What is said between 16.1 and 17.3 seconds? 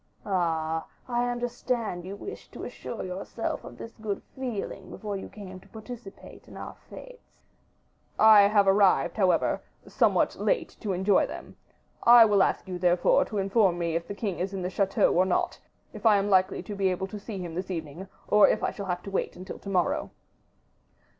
am likely to be able to